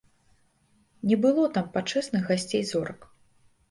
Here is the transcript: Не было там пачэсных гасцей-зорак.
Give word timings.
Не 1.11 1.15
было 1.27 1.45
там 1.59 1.71
пачэсных 1.79 2.21
гасцей-зорак. 2.33 3.11